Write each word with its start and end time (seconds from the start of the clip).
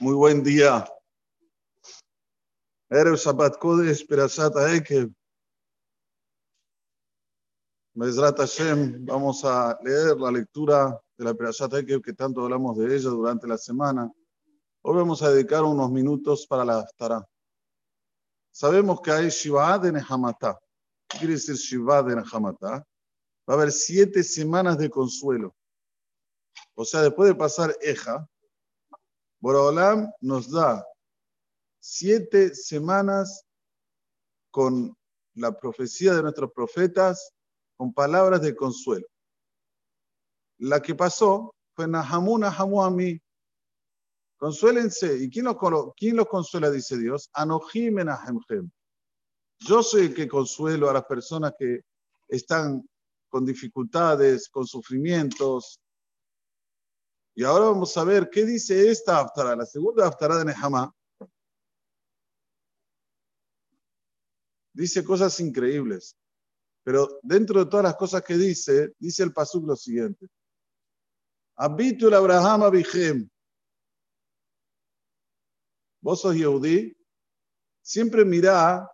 Muy 0.00 0.14
buen 0.14 0.42
día. 0.42 0.84
Erev 2.90 3.16
Shabbat 3.16 3.58
Kodesh, 3.58 4.06
Perashat 4.06 4.56
Aekev. 4.56 5.12
Bezrat 7.94 8.38
Hashem, 8.38 9.04
vamos 9.04 9.44
a 9.44 9.78
leer 9.82 10.16
la 10.18 10.30
lectura 10.30 11.00
de 11.16 11.24
la 11.24 11.34
Perashat 11.34 11.72
Aekev 11.74 12.02
que 12.02 12.12
tanto 12.14 12.42
hablamos 12.42 12.76
de 12.76 12.94
ella 12.94 13.10
durante 13.10 13.46
la 13.46 13.56
semana. 13.56 14.10
Hoy 14.82 14.96
vamos 14.96 15.22
a 15.22 15.30
dedicar 15.30 15.62
unos 15.62 15.90
minutos 15.90 16.46
para 16.46 16.64
la 16.64 16.80
Haftarah. 16.80 17.24
Sabemos 18.50 19.00
que 19.00 19.10
hay 19.10 19.28
Shiva 19.30 19.78
de 19.78 19.92
Nehamatá. 19.92 20.61
¿Qué 21.12 21.18
quiere 21.18 21.34
decir 21.34 21.56
Shiva 21.56 22.02
de 22.02 22.16
Nehamatá? 22.16 22.70
Va 22.70 22.86
a 23.46 23.52
haber 23.52 23.70
siete 23.70 24.22
semanas 24.24 24.78
de 24.78 24.88
consuelo. 24.88 25.54
O 26.74 26.86
sea, 26.86 27.02
después 27.02 27.28
de 27.28 27.34
pasar 27.34 27.76
Eja, 27.82 28.26
Boraholam 29.40 30.10
nos 30.20 30.50
da 30.50 30.86
siete 31.80 32.54
semanas 32.54 33.44
con 34.50 34.96
la 35.34 35.52
profecía 35.52 36.14
de 36.14 36.22
nuestros 36.22 36.50
profetas, 36.52 37.34
con 37.76 37.92
palabras 37.92 38.40
de 38.40 38.56
consuelo. 38.56 39.06
La 40.58 40.80
que 40.80 40.94
pasó 40.94 41.54
fue 41.74 41.88
Nahamu 41.88 42.38
Nahamu 42.38 42.82
Ami. 42.82 43.20
Consuélense. 44.38 45.14
¿Y 45.18 45.28
quién 45.28 45.44
los, 45.44 45.56
quién 45.94 46.16
los 46.16 46.26
consuela? 46.26 46.70
Dice 46.70 46.96
Dios. 46.96 47.28
Anohim 47.34 47.98
Enahemhem. 47.98 48.70
Yo 49.66 49.80
el 49.94 50.14
que 50.14 50.28
consuelo 50.28 50.90
a 50.90 50.92
las 50.92 51.04
personas 51.04 51.54
que 51.58 51.82
están 52.28 52.88
con 53.28 53.44
dificultades, 53.44 54.48
con 54.48 54.66
sufrimientos, 54.66 55.80
y 57.34 57.44
ahora 57.44 57.66
vamos 57.66 57.96
a 57.96 58.04
ver 58.04 58.28
qué 58.28 58.44
dice 58.44 58.90
esta 58.90 59.18
Haftarah, 59.18 59.56
la 59.56 59.64
segunda 59.64 60.06
Haftarah 60.06 60.38
de 60.38 60.44
Nehama. 60.46 60.94
Dice 64.74 65.02
cosas 65.02 65.38
increíbles. 65.40 66.16
Pero 66.84 67.20
dentro 67.22 67.64
de 67.64 67.70
todas 67.70 67.84
las 67.84 67.96
cosas 67.96 68.22
que 68.22 68.36
dice, 68.36 68.92
dice 68.98 69.22
el 69.22 69.32
Pasuk 69.32 69.66
lo 69.66 69.76
siguiente. 69.76 70.26
Habitu 71.56 72.12
Abraham 72.14 72.64
Abichem. 72.64 73.28
Vos 76.00 76.20
sos 76.20 76.34
Yehudí. 76.34 76.94
Siempre 77.80 78.24
mirá, 78.24 78.88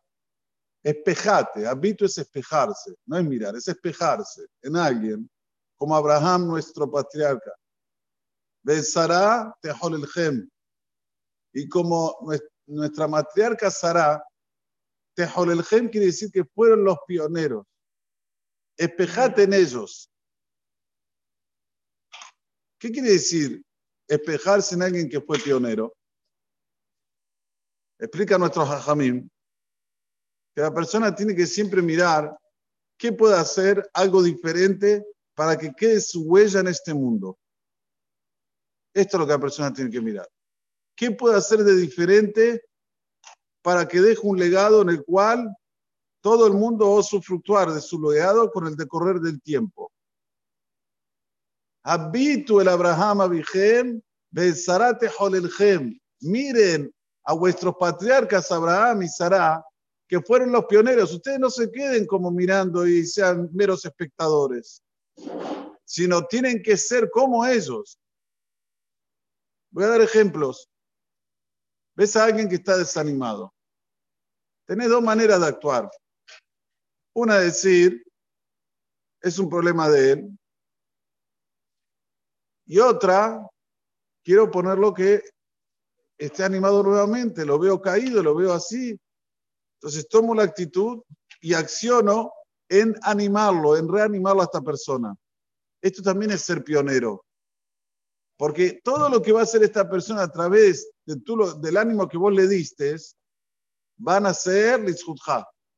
espejate. 0.89 1.67
Habitu 1.67 2.05
es 2.05 2.17
espejarse. 2.19 2.95
No 3.07 3.19
es 3.19 3.25
mirar, 3.25 3.55
es 3.57 3.69
espejarse 3.69 4.47
en 4.63 4.77
alguien. 4.77 5.31
Como 5.77 5.95
Abraham, 5.95 6.47
nuestro 6.47 6.91
patriarca. 6.91 7.53
Besará 8.63 9.55
Teholelhem. 9.61 10.49
Y 11.53 11.69
como 11.69 12.17
nuestra 12.67 13.07
matriarca 13.07 13.71
Sara, 13.71 14.23
Teholelhem 15.15 15.89
quiere 15.89 16.07
decir 16.07 16.31
que 16.31 16.45
fueron 16.45 16.85
los 16.85 16.99
pioneros. 17.07 17.67
Espejate 18.77 19.45
en 19.45 19.55
ellos. 19.55 20.11
¿Qué 22.79 22.93
quiere 22.93 23.11
decir 23.11 23.63
espejarse 24.07 24.75
en 24.75 24.83
alguien 24.83 25.09
que 25.09 25.21
fue 25.21 25.39
pionero? 25.39 25.93
Explica 27.99 28.39
nuestro 28.39 28.65
Jajamim 28.65 29.29
que 30.55 30.63
la 30.63 30.73
persona 30.73 31.15
tiene 31.15 31.35
que 31.35 31.47
siempre 31.47 31.83
mirar 31.83 32.37
qué 32.97 33.13
puede 33.13 33.37
hacer 33.37 33.89
algo 33.95 34.23
diferente 34.23 35.05
para 35.35 35.57
que 35.57 35.73
quede 35.73 36.01
su 36.01 36.25
huella 36.25 36.61
en 36.61 36.69
este 36.69 36.93
mundo. 36.93 37.39
Esto 38.93 39.17
es 39.17 39.21
lo 39.21 39.27
que 39.27 39.33
la 39.33 39.39
persona 39.39 39.73
tiene 39.73 39.91
que 39.91 40.01
mirar. 40.01 40.29
¿Qué 40.97 41.13
puede 41.13 41.37
hacer 41.37 41.63
de 41.63 41.77
diferente 41.77 42.65
para 43.63 43.87
que 43.87 44.01
deje 44.01 44.21
un 44.25 44.39
legado 44.39 44.83
en 44.83 44.89
el 44.89 45.05
cual 45.05 45.55
todo 46.21 46.47
el 46.49 46.55
mundo 46.55 46.91
va 46.91 46.97
a 46.97 47.01
usufructuar 47.01 47.71
de 47.71 47.81
su 47.81 48.01
legado 48.01 48.51
con 48.51 48.67
el 48.67 48.75
decorrer 48.75 49.21
del 49.21 49.41
tiempo? 49.41 49.93
Habitu 51.85 52.61
el 52.61 52.69
Abraham 52.69 53.21
Abichem, 53.21 54.03
Besarate 54.31 55.09
Holelhem. 55.17 55.99
Miren 56.21 56.93
a 57.25 57.35
vuestros 57.35 57.77
patriarcas 57.79 58.51
Abraham 58.51 59.03
y 59.03 59.09
Sara, 59.09 59.65
que 60.09 60.21
fueron 60.23 60.51
los 60.51 60.65
pioneros. 60.65 61.13
Ustedes 61.13 61.39
no 61.39 61.51
se 61.51 61.71
queden 61.71 62.07
como 62.07 62.31
mirando 62.31 62.87
y 62.87 63.05
sean 63.05 63.51
meros 63.53 63.85
espectadores, 63.85 64.83
sino 65.85 66.27
tienen 66.27 66.63
que 66.63 66.77
ser 66.77 67.11
como 67.11 67.47
ellos. 67.47 67.99
Voy 69.71 69.85
a 69.85 69.89
dar 69.89 70.01
ejemplos. 70.01 70.69
Ves 71.95 72.17
a 72.17 72.25
alguien 72.25 72.49
que 72.49 72.55
está 72.55 72.79
desanimado. 72.79 73.53
Tenés 74.67 74.89
dos 74.89 75.03
maneras 75.03 75.41
de 75.41 75.47
actuar. 75.47 75.91
Una, 77.15 77.39
decir, 77.39 78.03
es 79.21 79.39
un 79.39 79.51
problema 79.51 79.89
de 79.91 80.13
él. 80.13 80.39
Y 82.65 82.79
otra, 82.79 83.47
quiero 84.23 84.51
ponerlo 84.51 84.95
que 84.95 85.23
esté 86.17 86.45
animado 86.45 86.83
nuevamente, 86.83 87.45
lo 87.45 87.59
veo 87.59 87.81
caído, 87.81 88.23
lo 88.23 88.35
veo 88.35 88.53
así. 88.53 88.99
Entonces 89.81 90.09
tomo 90.09 90.35
la 90.35 90.43
actitud 90.43 91.03
y 91.41 91.55
acciono 91.55 92.33
en 92.69 92.97
animarlo, 93.03 93.77
en 93.77 93.89
reanimarlo 93.89 94.43
a 94.43 94.47
esta 94.47 94.61
persona. 94.61 95.15
Esto 95.81 96.03
también 96.03 96.33
es 96.33 96.43
ser 96.43 96.65
pionero. 96.65 97.25
Porque 98.37 98.81
todo 98.83 99.09
lo 99.09 99.23
que 99.23 99.33
va 99.33 99.41
a 99.41 99.45
hacer 99.45 99.63
esta 99.63 99.89
persona 99.89 100.23
a 100.23 100.31
través 100.31 100.91
de 101.07 101.17
del 101.61 101.77
ánimo 101.77 102.09
que 102.09 102.19
vos 102.19 102.33
le 102.33 102.47
diste, 102.49 102.97
van 103.97 104.27
a 104.27 104.35
ser 104.35 104.85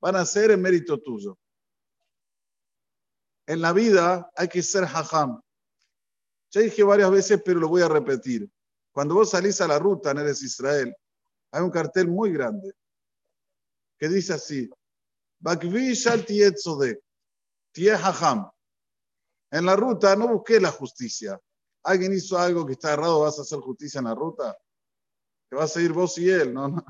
van 0.01 0.17
a 0.17 0.25
ser 0.25 0.51
en 0.51 0.63
mérito 0.63 0.99
tuyo. 0.99 1.39
En 3.47 3.61
la 3.61 3.73
vida 3.73 4.31
hay 4.35 4.49
que 4.49 4.63
ser 4.63 4.85
hajam. 4.85 5.41
Ya 6.51 6.63
dije 6.63 6.83
varias 6.83 7.11
veces, 7.11 7.43
pero 7.45 7.61
lo 7.61 7.69
voy 7.69 7.83
a 7.83 7.89
repetir. 7.89 8.51
Cuando 8.93 9.15
vos 9.15 9.31
salís 9.31 9.61
a 9.61 9.69
la 9.69 9.79
ruta 9.79 10.11
en 10.11 10.19
Eres 10.19 10.43
Israel, 10.43 10.95
hay 11.53 11.63
un 11.63 11.71
cartel 11.71 12.09
muy 12.09 12.33
grande 12.33 12.75
que 14.01 14.09
dice 14.09 14.33
así: 14.33 14.69
En 19.53 19.67
la 19.67 19.77
ruta 19.77 20.17
no 20.17 20.29
busqué 20.29 20.59
la 20.59 20.73
justicia, 20.73 21.39
alguien 21.85 22.13
hizo 22.15 22.39
algo 22.39 22.67
que 22.67 22.73
está 22.73 22.95
errado, 22.95 23.21
vas 23.21 23.39
a 23.39 23.43
hacer 23.43 23.59
justicia 23.61 23.99
en 23.99 24.07
la 24.07 24.15
ruta. 24.15 24.57
Te 25.49 25.57
vas 25.57 25.71
a 25.71 25.75
seguir 25.75 25.93
vos 25.93 26.17
y 26.19 26.31
él, 26.31 26.55
¿no? 26.55 26.83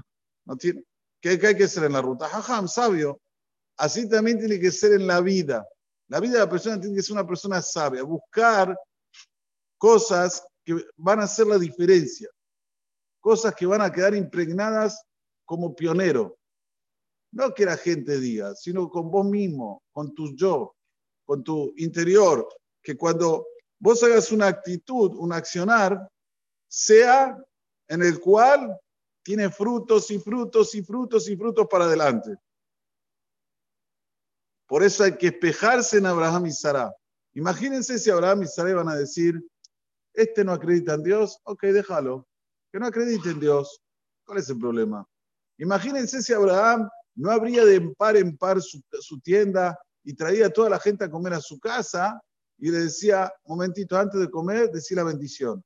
no, 0.44 0.56
tiene, 0.56 0.84
¿qué, 1.20 1.30
hay 1.30 1.56
que 1.56 1.64
hacer 1.64 1.84
en 1.84 1.92
la 1.92 2.02
ruta? 2.02 2.28
Jajam, 2.28 2.68
sabio. 2.68 3.20
Así 3.76 4.08
también 4.08 4.38
tiene 4.38 4.60
que 4.60 4.70
ser 4.70 4.92
en 4.92 5.06
la 5.06 5.20
vida. 5.20 5.66
La 6.08 6.20
vida 6.20 6.34
de 6.34 6.38
la 6.40 6.50
persona 6.50 6.80
tiene 6.80 6.96
que 6.96 7.02
ser 7.02 7.14
una 7.14 7.26
persona 7.26 7.62
sabia, 7.62 8.02
buscar 8.02 8.76
cosas 9.78 10.44
que 10.64 10.84
van 10.96 11.20
a 11.20 11.24
hacer 11.24 11.46
la 11.46 11.58
diferencia, 11.58 12.28
cosas 13.20 13.54
que 13.54 13.64
van 13.64 13.80
a 13.80 13.90
quedar 13.90 14.14
impregnadas 14.14 15.02
como 15.46 15.74
pionero. 15.74 16.39
No 17.32 17.54
que 17.54 17.64
la 17.64 17.76
gente 17.76 18.18
diga, 18.18 18.54
sino 18.54 18.88
con 18.88 19.10
vos 19.10 19.26
mismo, 19.26 19.82
con 19.92 20.14
tu 20.14 20.34
yo, 20.34 20.74
con 21.24 21.44
tu 21.44 21.72
interior, 21.76 22.48
que 22.82 22.96
cuando 22.96 23.46
vos 23.78 24.02
hagas 24.02 24.32
una 24.32 24.48
actitud, 24.48 25.14
un 25.16 25.32
accionar, 25.32 26.08
sea 26.68 27.36
en 27.88 28.02
el 28.02 28.20
cual 28.20 28.76
tiene 29.22 29.50
frutos 29.50 30.10
y 30.10 30.18
frutos 30.18 30.74
y 30.74 30.82
frutos 30.82 31.28
y 31.28 31.36
frutos 31.36 31.66
para 31.70 31.84
adelante. 31.84 32.36
Por 34.66 34.82
eso 34.82 35.02
hay 35.04 35.16
que 35.16 35.28
espejarse 35.28 35.98
en 35.98 36.06
Abraham 36.06 36.46
y 36.46 36.52
Sara. 36.52 36.94
Imagínense 37.34 37.98
si 37.98 38.10
Abraham 38.10 38.44
y 38.44 38.46
Sara 38.46 38.74
van 38.74 38.88
a 38.88 38.96
decir, 38.96 39.40
este 40.14 40.44
no 40.44 40.52
acredita 40.52 40.94
en 40.94 41.02
Dios, 41.02 41.40
ok, 41.44 41.62
déjalo. 41.64 42.26
Que 42.72 42.78
no 42.78 42.86
acredite 42.86 43.30
en 43.30 43.40
Dios. 43.40 43.80
¿Cuál 44.24 44.38
es 44.38 44.48
el 44.48 44.58
problema? 44.58 45.04
Imagínense 45.58 46.22
si 46.22 46.32
Abraham 46.32 46.88
no 47.20 47.30
habría 47.30 47.66
de 47.66 47.80
par 47.98 48.16
en 48.16 48.36
par 48.36 48.62
su, 48.62 49.20
tienda 49.20 49.78
y 50.02 50.14
traía 50.14 50.46
a 50.46 50.50
toda 50.50 50.70
la 50.70 50.80
gente 50.80 51.04
a 51.04 51.10
comer 51.10 51.34
a 51.34 51.40
su 51.40 51.60
casa 51.60 52.18
y 52.56 52.70
le 52.70 52.78
decía, 52.78 53.30
momentito, 53.44 53.96
antes 53.96 54.18
de 54.20 54.30
comer, 54.30 54.70
decía 54.70 54.96
la 54.96 55.04
bendición. 55.04 55.62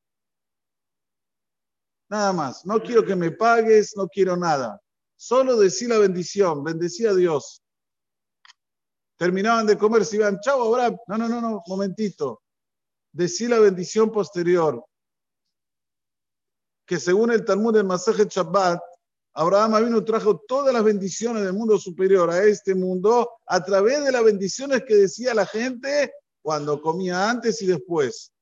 Nada 2.09 2.33
más, 2.33 2.67
no 2.67 2.83
quiero 2.83 3.05
que 3.05 3.15
me 3.15 3.31
pagues, 3.31 3.97
no 3.97 4.09
quiero 4.09 4.37
nada. 4.37 4.81
Solo 5.15 5.57
decía 5.57 5.89
la 5.89 5.99
bendición, 5.99 6.65
bendecía 6.65 7.11
a 7.11 7.15
Dios. 7.15 7.63
Terminaban 9.17 9.67
de 9.67 9.79
comer, 9.79 10.05
se 10.05 10.17
iban, 10.17 10.41
chao 10.41 10.75
Abraham. 10.75 10.97
No, 11.07 11.19
no, 11.19 11.29
no, 11.29 11.41
no, 11.41 11.63
momentito. 11.69 12.43
Decía 13.13 13.51
la 13.51 13.61
bendición 13.61 14.11
posterior. 14.11 14.85
Que 16.85 16.99
según 16.99 17.31
el 17.31 17.45
Talmud 17.45 17.75
del 17.75 17.87
Masaje 17.87 18.27
Shabbat, 18.29 18.81
Abraham 19.35 19.85
vino 19.85 20.05
trajo 20.05 20.39
todas 20.47 20.73
las 20.73 20.85
bendiciones 20.85 21.43
del 21.43 21.53
mundo 21.53 21.77
superior 21.77 22.31
a 22.31 22.45
este 22.45 22.75
mundo 22.75 23.29
a 23.47 23.63
través 23.65 24.05
de 24.05 24.13
las 24.13 24.23
bendiciones 24.23 24.85
que 24.87 24.95
decía 24.95 25.35
la 25.35 25.45
gente 25.45 26.13
cuando 26.41 26.81
comía 26.81 27.29
antes 27.29 27.61
y 27.61 27.67
después. 27.67 28.33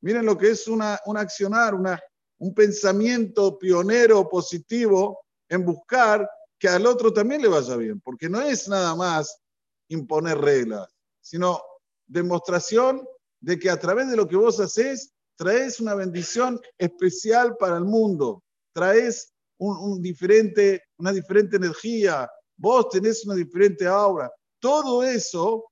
Miren 0.00 0.26
lo 0.26 0.36
que 0.36 0.50
es 0.50 0.66
una, 0.66 0.98
un 1.06 1.16
accionar, 1.16 1.74
una, 1.74 2.00
un 2.38 2.54
pensamiento 2.54 3.56
pionero 3.56 4.28
positivo 4.28 5.20
en 5.48 5.64
buscar 5.64 6.28
que 6.58 6.68
al 6.68 6.84
otro 6.84 7.12
también 7.12 7.42
le 7.42 7.48
vaya 7.48 7.76
bien, 7.76 8.00
porque 8.00 8.28
no 8.28 8.40
es 8.40 8.68
nada 8.68 8.96
más 8.96 9.40
imponer 9.88 10.38
reglas, 10.38 10.88
sino 11.20 11.62
demostración 12.06 13.06
de 13.40 13.58
que 13.58 13.70
a 13.70 13.78
través 13.78 14.10
de 14.10 14.16
lo 14.16 14.26
que 14.26 14.36
vos 14.36 14.58
haces, 14.58 15.12
traes 15.36 15.78
una 15.78 15.94
bendición 15.94 16.60
especial 16.78 17.56
para 17.56 17.76
el 17.76 17.84
mundo, 17.84 18.42
traes 18.72 19.32
un, 19.58 20.00
diferente, 20.00 20.84
una 20.96 21.12
diferente 21.12 21.56
energía, 21.56 22.30
vos 22.56 22.88
tenés 22.88 23.24
una 23.26 23.34
diferente 23.34 23.86
aura. 23.86 24.30
Todo 24.60 25.02
eso 25.02 25.70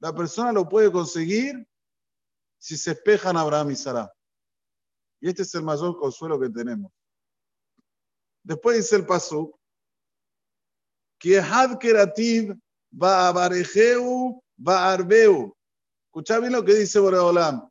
la 0.00 0.14
persona 0.14 0.52
lo 0.52 0.68
puede 0.68 0.90
conseguir 0.90 1.66
si 2.58 2.76
se 2.76 2.92
espejan 2.92 3.36
Abraham 3.36 3.70
y 3.70 3.76
Sara. 3.76 4.12
Y 5.20 5.28
este 5.28 5.42
es 5.42 5.54
el 5.54 5.62
mayor 5.62 5.96
consuelo 5.98 6.38
que 6.38 6.50
tenemos. 6.50 6.92
Después 8.42 8.76
dice 8.76 8.96
el 8.96 9.06
paso, 9.06 9.58
que 11.18 11.38
had 11.38 11.78
kerativ 11.78 12.54
va 12.92 13.32
va 13.32 14.92
arbeu. 14.92 15.56
Escuchá 16.06 16.38
bien 16.38 16.52
lo 16.52 16.64
que 16.64 16.74
dice 16.74 16.98
Boreolam. 16.98 17.68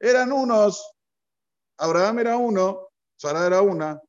Eran 0.00 0.32
unos, 0.32 0.92
Abraham 1.78 2.18
era 2.18 2.36
uno, 2.36 2.88
Sara 3.16 3.46
era 3.46 3.62
una. 3.62 4.00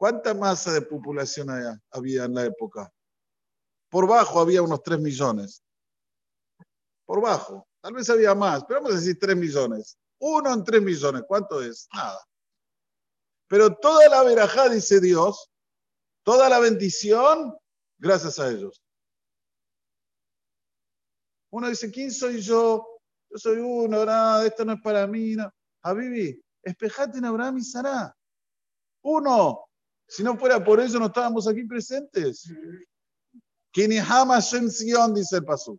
¿Cuánta 0.00 0.32
masa 0.32 0.72
de 0.72 0.80
población 0.80 1.50
había 1.90 2.24
en 2.24 2.32
la 2.32 2.46
época? 2.46 2.90
Por 3.90 4.08
bajo 4.08 4.40
había 4.40 4.62
unos 4.62 4.82
3 4.82 4.98
millones. 4.98 5.62
Por 7.04 7.20
bajo. 7.20 7.68
Tal 7.82 7.92
vez 7.92 8.08
había 8.08 8.34
más, 8.34 8.64
pero 8.64 8.80
vamos 8.80 8.96
a 8.96 8.98
decir 8.98 9.18
3 9.20 9.36
millones. 9.36 9.98
Uno 10.18 10.54
en 10.54 10.64
3 10.64 10.80
millones. 10.80 11.24
¿Cuánto 11.28 11.62
es? 11.62 11.86
Nada. 11.92 12.18
Pero 13.46 13.76
toda 13.76 14.08
la 14.08 14.22
verajá, 14.22 14.70
dice 14.70 15.02
Dios, 15.02 15.50
toda 16.22 16.48
la 16.48 16.60
bendición, 16.60 17.54
gracias 17.98 18.38
a 18.38 18.48
ellos. 18.48 18.82
Uno 21.50 21.68
dice, 21.68 21.90
¿quién 21.90 22.10
soy 22.10 22.40
yo? 22.40 23.02
Yo 23.28 23.36
soy 23.36 23.58
uno, 23.58 24.06
nada, 24.06 24.46
esto 24.46 24.64
no 24.64 24.72
es 24.72 24.80
para 24.80 25.06
mí. 25.06 25.34
No. 25.36 25.52
Habibi, 25.82 26.42
espejate 26.62 27.18
en 27.18 27.26
Abraham 27.26 27.58
y 27.58 27.64
Sara. 27.64 28.16
Uno. 29.02 29.66
Si 30.10 30.24
no 30.24 30.36
fuera 30.36 30.62
por 30.62 30.80
eso, 30.80 30.98
no 30.98 31.06
estábamos 31.06 31.46
aquí 31.46 31.62
presentes. 31.62 32.52
Kinihama 33.70 34.40
Shem 34.40 34.68
Sion, 34.68 35.14
dice 35.14 35.36
el 35.36 35.44
paso. 35.44 35.78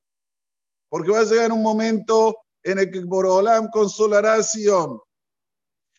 Porque 0.88 1.12
va 1.12 1.20
a 1.20 1.26
llegar 1.26 1.52
un 1.52 1.62
momento 1.62 2.38
en 2.64 2.80
el 2.80 2.90
que 2.90 3.02
Borolam 3.02 3.70
consolará 3.70 4.36
a 4.36 4.44
Sion. 4.44 5.02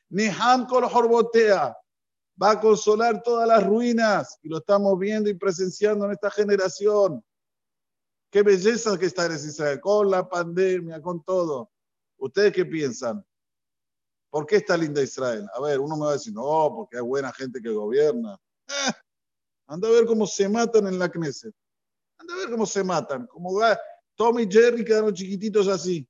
Niham 0.08 0.66
Kol 0.66 0.84
Horbotea 0.84 1.76
va 2.42 2.50
a 2.52 2.60
consolar 2.60 3.22
todas 3.22 3.46
las 3.46 3.66
ruinas 3.66 4.38
y 4.42 4.48
lo 4.48 4.58
estamos 4.58 4.98
viendo 4.98 5.28
y 5.28 5.34
presenciando 5.34 6.06
en 6.06 6.12
esta 6.12 6.30
generación. 6.30 7.22
Qué 8.30 8.42
belleza 8.42 8.98
que 8.98 9.06
está 9.06 9.26
en 9.26 9.32
Israel, 9.32 9.78
con 9.78 10.10
la 10.10 10.26
pandemia, 10.26 11.02
con 11.02 11.22
todo. 11.22 11.70
¿Ustedes 12.16 12.54
qué 12.54 12.64
piensan? 12.64 13.22
¿Por 14.32 14.46
qué 14.46 14.56
está 14.56 14.78
linda 14.78 15.02
Israel? 15.02 15.46
A 15.54 15.60
ver, 15.60 15.78
uno 15.78 15.94
me 15.94 16.06
va 16.06 16.10
a 16.10 16.14
decir, 16.14 16.32
no, 16.32 16.72
porque 16.74 16.96
hay 16.96 17.02
buena 17.02 17.30
gente 17.34 17.60
que 17.60 17.68
gobierna. 17.68 18.38
Eh, 18.66 18.92
anda 19.66 19.88
a 19.88 19.90
ver 19.90 20.06
cómo 20.06 20.26
se 20.26 20.48
matan 20.48 20.86
en 20.86 20.98
la 20.98 21.10
Knesset. 21.10 21.54
Anda 22.16 22.32
a 22.32 22.36
ver 22.38 22.50
cómo 22.50 22.64
se 22.64 22.82
matan. 22.82 23.26
Como 23.26 23.60
Tom 24.16 24.38
y 24.38 24.50
Jerry 24.50 24.86
quedaron 24.86 25.12
chiquititos 25.12 25.68
así. 25.68 26.08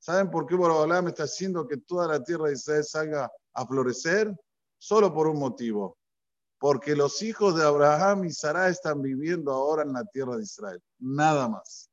¿Saben 0.00 0.28
por 0.28 0.44
qué 0.46 0.56
me 0.56 1.10
está 1.10 1.22
haciendo 1.22 1.68
que 1.68 1.76
toda 1.76 2.08
la 2.08 2.22
tierra 2.22 2.48
de 2.48 2.54
Israel 2.54 2.84
salga 2.84 3.32
a 3.52 3.66
florecer? 3.66 4.34
Solo 4.76 5.14
por 5.14 5.28
un 5.28 5.38
motivo 5.38 5.96
porque 6.58 6.96
los 6.96 7.22
hijos 7.22 7.56
de 7.56 7.64
Abraham 7.64 8.24
y 8.24 8.32
Sara 8.32 8.68
están 8.68 9.02
viviendo 9.02 9.52
ahora 9.52 9.82
en 9.82 9.92
la 9.92 10.04
tierra 10.04 10.36
de 10.36 10.42
Israel. 10.42 10.82
Nada 10.98 11.48
más. 11.48 11.90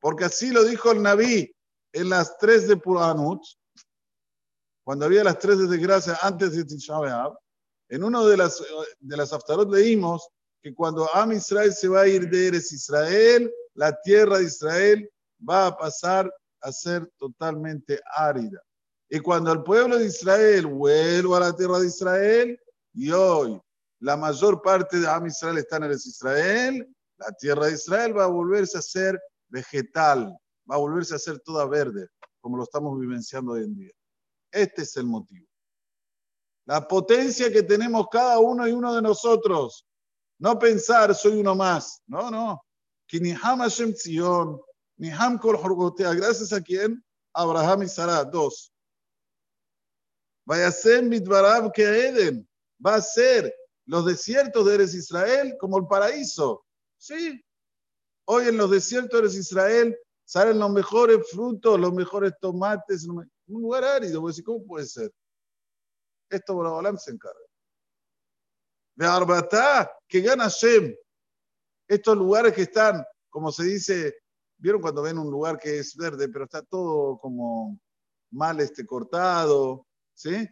Porque 0.00 0.24
así 0.24 0.50
lo 0.50 0.64
dijo 0.64 0.92
el 0.92 1.02
Naví 1.02 1.54
en 1.94 2.10
las 2.10 2.36
tres 2.38 2.66
de 2.68 2.76
Puranut, 2.76 3.40
cuando 4.84 5.06
había 5.06 5.24
las 5.24 5.38
tres 5.38 5.58
de 5.58 5.68
desgracia 5.68 6.18
antes 6.20 6.54
de 6.54 6.64
Tisha 6.64 6.98
en 7.88 8.02
uno 8.02 8.26
de 8.26 8.36
las, 8.36 8.62
de 8.98 9.16
las 9.16 9.32
Aftarot 9.32 9.70
leímos 9.70 10.28
que 10.62 10.74
cuando 10.74 11.08
Am 11.14 11.32
Israel 11.32 11.72
se 11.72 11.88
va 11.88 12.02
a 12.02 12.08
ir 12.08 12.28
de 12.28 12.48
Eres 12.48 12.72
Israel, 12.72 13.52
la 13.74 13.96
tierra 14.02 14.38
de 14.38 14.44
Israel 14.44 15.10
va 15.48 15.66
a 15.66 15.76
pasar 15.76 16.32
a 16.62 16.72
ser 16.72 17.08
totalmente 17.18 18.00
árida. 18.16 18.60
Y 19.08 19.20
cuando 19.20 19.52
el 19.52 19.62
pueblo 19.62 19.98
de 19.98 20.06
Israel 20.06 20.66
vuelva 20.66 21.36
a 21.36 21.40
la 21.40 21.56
tierra 21.56 21.78
de 21.78 21.86
Israel, 21.86 22.60
y 22.94 23.10
hoy 23.10 23.60
la 24.00 24.16
mayor 24.16 24.60
parte 24.62 24.98
de 24.98 25.06
Am 25.06 25.26
Israel 25.26 25.58
está 25.58 25.76
en 25.76 25.84
el 25.84 25.92
Israel, 25.92 26.88
la 27.18 27.30
tierra 27.32 27.66
de 27.66 27.74
Israel 27.74 28.16
va 28.16 28.24
a 28.24 28.28
volverse 28.28 28.78
a 28.78 28.82
ser 28.82 29.20
vegetal, 29.48 30.36
va 30.70 30.76
a 30.76 30.78
volverse 30.78 31.14
a 31.14 31.18
ser 31.18 31.40
toda 31.40 31.66
verde, 31.66 32.08
como 32.40 32.56
lo 32.56 32.64
estamos 32.64 32.98
vivenciando 32.98 33.52
hoy 33.52 33.64
en 33.64 33.74
día. 33.74 33.92
Este 34.50 34.82
es 34.82 34.96
el 34.96 35.06
motivo. 35.06 35.46
La 36.66 36.86
potencia 36.86 37.52
que 37.52 37.62
tenemos 37.62 38.06
cada 38.10 38.38
uno 38.38 38.66
y 38.66 38.72
uno 38.72 38.94
de 38.94 39.02
nosotros. 39.02 39.86
No 40.38 40.58
pensar, 40.58 41.14
soy 41.14 41.40
uno 41.40 41.54
más. 41.54 42.02
No, 42.06 42.30
no. 42.30 42.64
Gracias 46.16 46.52
a 46.52 46.60
quién? 46.62 47.04
Abraham 47.34 47.82
y 47.82 47.88
Sara. 47.88 48.24
Dos. 48.24 48.72
Vaya 50.46 50.70
mitbarab 51.02 51.72
que 51.72 51.82
Eden 51.82 52.48
va 52.84 52.96
a 52.96 53.02
ser 53.02 53.54
los 53.86 54.04
desiertos 54.04 54.64
de 54.66 54.74
Eres 54.74 54.94
Israel 54.94 55.56
como 55.58 55.78
el 55.78 55.86
paraíso. 55.86 56.64
Sí. 56.98 57.42
Hoy 58.26 58.48
en 58.48 58.56
los 58.56 58.70
desiertos 58.70 59.12
de 59.12 59.18
Eres 59.18 59.36
Israel 59.36 59.98
salen 60.24 60.58
los 60.58 60.70
mejores 60.70 61.30
frutos, 61.30 61.78
los 61.78 61.92
mejores 61.92 62.32
tomates, 62.40 63.06
un 63.06 63.28
lugar 63.46 63.84
árido. 63.84 64.22
¿Cómo 64.44 64.64
puede 64.64 64.86
ser? 64.86 65.12
Esto 66.30 66.54
Borobalam 66.54 66.96
se 66.96 67.12
encarga. 67.12 67.38
De 68.96 69.06
Arbatá, 69.06 69.90
que 70.08 70.20
gana 70.20 70.48
Shem. 70.48 70.94
Estos 71.88 72.16
lugares 72.16 72.54
que 72.54 72.62
están, 72.62 73.04
como 73.28 73.52
se 73.52 73.64
dice, 73.64 74.14
¿vieron 74.56 74.80
cuando 74.80 75.02
ven 75.02 75.18
un 75.18 75.30
lugar 75.30 75.58
que 75.58 75.78
es 75.78 75.96
verde, 75.96 76.28
pero 76.28 76.44
está 76.44 76.62
todo 76.62 77.18
como 77.18 77.78
mal 78.30 78.60
este, 78.60 78.86
cortado? 78.86 79.86
¿Sí? 80.14 80.48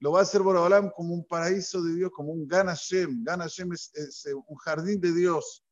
lo 0.00 0.12
va 0.12 0.20
a 0.20 0.22
hacer 0.22 0.40
Borobalam 0.40 0.90
como 0.90 1.14
un 1.14 1.24
paraíso 1.24 1.82
de 1.82 1.94
Dios, 1.94 2.10
como 2.10 2.32
un 2.32 2.48
Gan 2.48 2.66
Hashem. 2.68 3.22
Gan 3.22 3.40
Hashem 3.40 3.72
es, 3.72 4.24
un 4.46 4.56
jardín 4.56 4.98
de 5.00 5.12
Dios. 5.12 5.62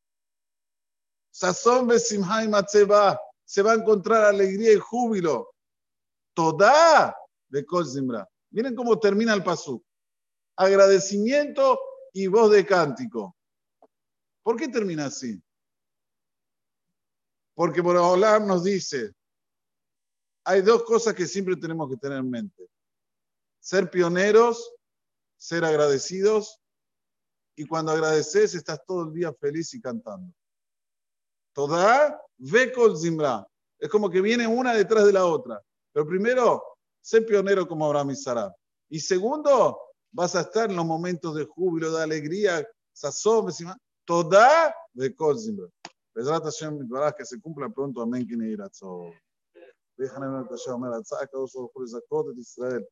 Sazón 1.31 1.87
Besimhai 1.87 2.47
Matzeba. 2.47 3.19
Se 3.49 3.63
va 3.63 3.71
a 3.71 3.75
encontrar 3.75 4.25
alegría 4.25 4.71
y 4.71 4.77
júbilo. 4.77 5.55
Toda 6.35 7.15
de 7.47 7.65
Kol 7.65 7.85
Miren 8.51 8.75
cómo 8.75 8.99
termina 8.99 9.33
el 9.33 9.43
pasú. 9.43 9.83
Agradecimiento 10.55 11.79
y 12.13 12.27
voz 12.27 12.51
de 12.51 12.63
cántico. 12.63 13.35
¿Por 14.43 14.55
qué 14.55 14.67
termina 14.67 15.07
así? 15.07 15.41
Porque 17.55 17.81
Borobalam 17.81 18.45
nos 18.45 18.63
dice, 18.63 19.13
hay 20.43 20.61
dos 20.61 20.83
cosas 20.83 21.15
que 21.15 21.25
siempre 21.25 21.55
tenemos 21.55 21.89
que 21.89 21.97
tener 21.97 22.19
en 22.19 22.29
mente 22.29 22.69
ser 23.59 23.89
pioneros, 23.89 24.73
ser 25.37 25.65
agradecidos, 25.65 26.61
y 27.55 27.65
cuando 27.65 27.91
agradeces 27.91 28.55
estás 28.55 28.83
todo 28.85 29.03
el 29.07 29.13
día 29.13 29.33
feliz 29.33 29.73
y 29.73 29.81
cantando. 29.81 30.33
Toda 31.53 32.21
ve 32.39 32.71
con 32.71 32.97
Zimbra. 32.97 33.45
Es 33.77 33.89
como 33.89 34.09
que 34.09 34.21
viene 34.21 34.47
una 34.47 34.73
detrás 34.73 35.05
de 35.05 35.13
la 35.13 35.25
otra. 35.25 35.61
Pero 35.93 36.07
primero, 36.07 36.63
sé 37.01 37.21
pionero 37.21 37.67
como 37.67 37.85
Abraham 37.85 38.11
y 38.11 38.15
Sara. 38.15 38.53
Y 38.89 38.99
segundo, 38.99 39.79
vas 40.11 40.35
a 40.35 40.41
estar 40.41 40.69
en 40.69 40.75
los 40.75 40.85
momentos 40.85 41.35
de 41.35 41.45
júbilo, 41.45 41.91
de 41.91 42.03
alegría, 42.03 42.67
sazón, 42.93 43.47
toda 44.05 44.75
ve 44.93 45.15
con 45.15 45.39
Zimbra. 45.39 45.67
que 47.15 47.25
se 47.25 47.39
cumpla 47.39 47.69
pronto. 47.69 48.01
Amén. 48.01 48.27
Déjame 49.97 50.29
ver 50.29 50.47
que 50.47 50.57
se 50.57 50.71
llama 50.71 50.89
la 50.89 51.01
Israel. 52.37 52.89